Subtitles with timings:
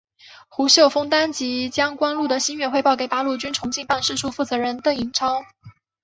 [0.49, 5.43] 胡绣凤当即将关露的心愿汇报给八路军重庆办事处负责人邓颖超。